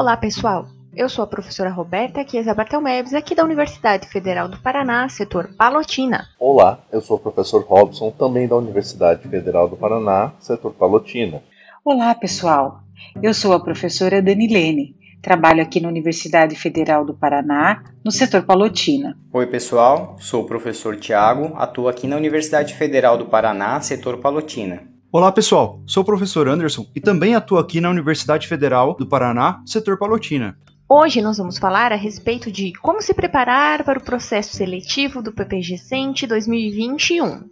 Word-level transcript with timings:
Olá, 0.00 0.16
pessoal! 0.16 0.66
Eu 0.96 1.10
sou 1.10 1.22
a 1.22 1.26
professora 1.26 1.68
Roberta 1.68 2.26
Chiesa 2.26 2.54
Bartelmebs, 2.54 3.12
aqui 3.12 3.34
da 3.34 3.44
Universidade 3.44 4.08
Federal 4.08 4.48
do 4.48 4.58
Paraná, 4.58 5.06
setor 5.10 5.50
Palotina. 5.58 6.26
Olá, 6.38 6.78
eu 6.90 7.02
sou 7.02 7.18
o 7.18 7.20
professor 7.20 7.62
Robson, 7.64 8.10
também 8.10 8.48
da 8.48 8.56
Universidade 8.56 9.28
Federal 9.28 9.68
do 9.68 9.76
Paraná, 9.76 10.32
setor 10.40 10.72
Palotina. 10.72 11.42
Olá, 11.84 12.14
pessoal! 12.14 12.80
Eu 13.22 13.34
sou 13.34 13.52
a 13.52 13.60
professora 13.60 14.22
Danilene, 14.22 14.96
trabalho 15.20 15.62
aqui 15.62 15.80
na 15.80 15.88
Universidade 15.88 16.56
Federal 16.56 17.04
do 17.04 17.12
Paraná, 17.12 17.84
no 18.02 18.10
setor 18.10 18.42
Palotina. 18.44 19.18
Oi, 19.30 19.46
pessoal, 19.48 20.16
sou 20.18 20.44
o 20.44 20.46
professor 20.46 20.96
Tiago, 20.96 21.52
atuo 21.56 21.88
aqui 21.88 22.06
na 22.06 22.16
Universidade 22.16 22.72
Federal 22.72 23.18
do 23.18 23.26
Paraná, 23.26 23.78
setor 23.82 24.16
Palotina. 24.16 24.89
Olá 25.12 25.32
pessoal, 25.32 25.82
sou 25.88 26.04
o 26.04 26.06
professor 26.06 26.46
Anderson 26.46 26.86
e 26.94 27.00
também 27.00 27.34
atuo 27.34 27.58
aqui 27.58 27.80
na 27.80 27.90
Universidade 27.90 28.46
Federal 28.46 28.94
do 28.94 29.08
Paraná, 29.08 29.60
setor 29.66 29.98
Palotina. 29.98 30.56
Hoje 30.88 31.20
nós 31.20 31.36
vamos 31.36 31.58
falar 31.58 31.90
a 31.90 31.96
respeito 31.96 32.48
de 32.48 32.72
como 32.74 33.02
se 33.02 33.12
preparar 33.12 33.82
para 33.82 33.98
o 33.98 34.04
processo 34.04 34.56
seletivo 34.56 35.20
do 35.20 35.32
PPG 35.32 35.78
Cente 35.78 36.28
2021. 36.28 37.42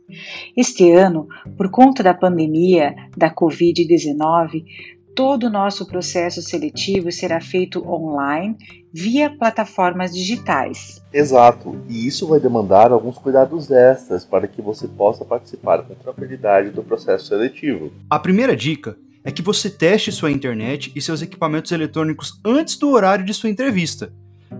Este 0.56 0.88
ano, 0.92 1.26
por 1.56 1.68
conta 1.68 2.00
da 2.00 2.14
pandemia 2.14 2.94
da 3.16 3.28
Covid-19, 3.28 4.62
todo 5.18 5.48
o 5.48 5.50
nosso 5.50 5.84
processo 5.84 6.40
seletivo 6.40 7.10
será 7.10 7.40
feito 7.40 7.84
online 7.84 8.56
via 8.94 9.28
plataformas 9.28 10.14
digitais. 10.14 11.02
Exato, 11.12 11.76
e 11.88 12.06
isso 12.06 12.28
vai 12.28 12.38
demandar 12.38 12.92
alguns 12.92 13.18
cuidados 13.18 13.68
extras 13.68 14.24
para 14.24 14.46
que 14.46 14.62
você 14.62 14.86
possa 14.86 15.24
participar 15.24 15.82
com 15.82 15.96
tranquilidade 15.96 16.70
do 16.70 16.84
processo 16.84 17.26
seletivo. 17.26 17.90
A 18.08 18.16
primeira 18.16 18.54
dica 18.54 18.96
é 19.24 19.32
que 19.32 19.42
você 19.42 19.68
teste 19.68 20.12
sua 20.12 20.30
internet 20.30 20.92
e 20.94 21.02
seus 21.02 21.20
equipamentos 21.20 21.72
eletrônicos 21.72 22.40
antes 22.44 22.76
do 22.76 22.90
horário 22.90 23.24
de 23.24 23.34
sua 23.34 23.50
entrevista. 23.50 24.12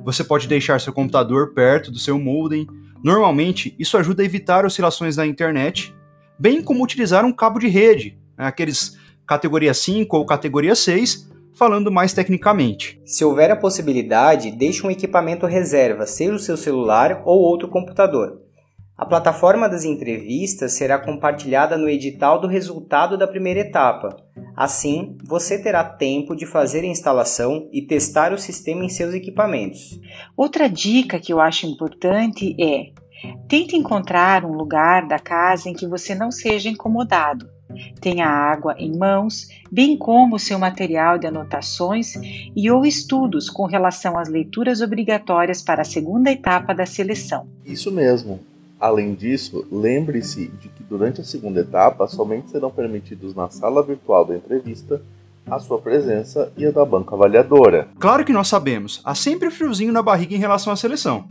Você 0.02 0.24
pode 0.24 0.48
deixar 0.48 0.80
seu 0.80 0.92
computador 0.92 1.54
perto 1.54 1.92
do 1.92 2.00
seu 2.00 2.18
modem. 2.18 2.66
Normalmente, 3.04 3.76
isso 3.78 3.96
ajuda 3.96 4.24
a 4.24 4.26
evitar 4.26 4.66
oscilações 4.66 5.16
na 5.16 5.24
internet, 5.24 5.94
bem 6.36 6.60
como 6.60 6.82
utilizar 6.82 7.24
um 7.24 7.32
cabo 7.32 7.60
de 7.60 7.68
rede, 7.68 8.18
né, 8.36 8.46
aqueles 8.46 8.98
categoria 9.28 9.74
5 9.74 10.16
ou 10.16 10.24
categoria 10.24 10.74
6, 10.74 11.30
falando 11.54 11.92
mais 11.92 12.14
tecnicamente. 12.14 12.98
Se 13.04 13.22
houver 13.22 13.50
a 13.50 13.56
possibilidade, 13.56 14.50
deixe 14.50 14.86
um 14.86 14.90
equipamento 14.90 15.44
reserva, 15.44 16.06
seja 16.06 16.32
o 16.32 16.38
seu 16.38 16.56
celular 16.56 17.22
ou 17.26 17.38
outro 17.38 17.68
computador. 17.68 18.40
A 18.96 19.04
plataforma 19.04 19.68
das 19.68 19.84
entrevistas 19.84 20.72
será 20.72 20.98
compartilhada 20.98 21.76
no 21.76 21.88
edital 21.88 22.40
do 22.40 22.48
resultado 22.48 23.18
da 23.18 23.28
primeira 23.28 23.60
etapa. 23.60 24.16
Assim, 24.56 25.16
você 25.24 25.62
terá 25.62 25.84
tempo 25.84 26.34
de 26.34 26.46
fazer 26.46 26.80
a 26.80 26.86
instalação 26.86 27.68
e 27.70 27.82
testar 27.82 28.32
o 28.32 28.38
sistema 28.38 28.82
em 28.82 28.88
seus 28.88 29.14
equipamentos. 29.14 30.00
Outra 30.36 30.68
dica 30.68 31.20
que 31.20 31.32
eu 31.32 31.38
acho 31.38 31.66
importante 31.66 32.56
é: 32.58 32.92
tente 33.46 33.76
encontrar 33.76 34.44
um 34.44 34.52
lugar 34.52 35.06
da 35.06 35.18
casa 35.18 35.68
em 35.68 35.74
que 35.74 35.86
você 35.86 36.14
não 36.14 36.30
seja 36.30 36.68
incomodado. 36.68 37.57
Tenha 38.00 38.26
água 38.26 38.74
em 38.78 38.96
mãos, 38.96 39.48
bem 39.70 39.96
como 39.96 40.38
seu 40.38 40.58
material 40.58 41.18
de 41.18 41.26
anotações 41.26 42.14
e 42.56 42.70
ou 42.70 42.84
estudos 42.84 43.50
com 43.50 43.66
relação 43.66 44.18
às 44.18 44.28
leituras 44.28 44.80
obrigatórias 44.80 45.62
para 45.62 45.82
a 45.82 45.84
segunda 45.84 46.30
etapa 46.30 46.74
da 46.74 46.86
seleção. 46.86 47.46
Isso 47.64 47.92
mesmo. 47.92 48.40
Além 48.80 49.14
disso, 49.14 49.66
lembre-se 49.72 50.46
de 50.46 50.68
que 50.68 50.84
durante 50.84 51.20
a 51.20 51.24
segunda 51.24 51.60
etapa 51.60 52.06
somente 52.06 52.50
serão 52.50 52.70
permitidos 52.70 53.34
na 53.34 53.50
sala 53.50 53.82
virtual 53.82 54.24
da 54.24 54.36
entrevista 54.36 55.02
a 55.50 55.58
sua 55.58 55.78
presença 55.78 56.52
e 56.56 56.66
a 56.66 56.70
da 56.70 56.84
banca 56.84 57.14
avaliadora. 57.14 57.88
Claro 57.98 58.24
que 58.24 58.32
nós 58.32 58.48
sabemos, 58.48 59.00
há 59.04 59.14
sempre 59.14 59.50
friozinho 59.50 59.92
na 59.92 60.02
barriga 60.02 60.34
em 60.34 60.38
relação 60.38 60.72
à 60.72 60.76
seleção. 60.76 61.24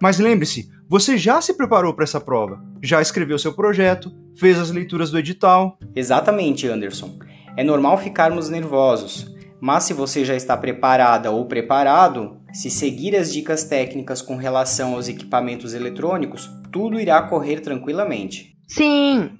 Mas 0.00 0.18
lembre-se, 0.18 0.70
você 0.88 1.18
já 1.18 1.40
se 1.40 1.54
preparou 1.54 1.92
para 1.92 2.04
essa 2.04 2.20
prova, 2.20 2.64
já 2.82 3.02
escreveu 3.02 3.38
seu 3.38 3.52
projeto, 3.52 4.10
fez 4.34 4.58
as 4.58 4.70
leituras 4.70 5.10
do 5.10 5.18
edital. 5.18 5.78
Exatamente, 5.94 6.66
Anderson. 6.66 7.18
É 7.56 7.62
normal 7.62 7.98
ficarmos 7.98 8.48
nervosos, 8.48 9.30
mas 9.60 9.84
se 9.84 9.92
você 9.92 10.24
já 10.24 10.34
está 10.34 10.56
preparada 10.56 11.30
ou 11.30 11.44
preparado, 11.44 12.38
se 12.52 12.70
seguir 12.70 13.14
as 13.14 13.30
dicas 13.32 13.64
técnicas 13.64 14.22
com 14.22 14.36
relação 14.36 14.94
aos 14.94 15.06
equipamentos 15.06 15.74
eletrônicos, 15.74 16.50
tudo 16.72 16.98
irá 16.98 17.20
correr 17.22 17.60
tranquilamente. 17.60 18.56
Sim! 18.66 19.30